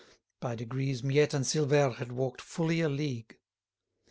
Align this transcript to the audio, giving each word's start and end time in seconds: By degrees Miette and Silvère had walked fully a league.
By 0.39 0.55
degrees 0.55 1.03
Miette 1.03 1.35
and 1.35 1.45
Silvère 1.45 1.97
had 1.97 2.11
walked 2.11 2.41
fully 2.41 2.81
a 2.81 2.89
league. 2.89 3.37